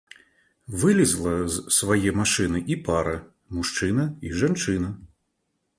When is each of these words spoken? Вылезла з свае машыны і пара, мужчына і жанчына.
Вылезла 0.83 1.33
з 1.55 1.61
свае 1.77 2.09
машыны 2.23 2.59
і 2.75 2.79
пара, 2.89 3.17
мужчына 3.57 4.03
і 4.29 4.35
жанчына. 4.43 4.89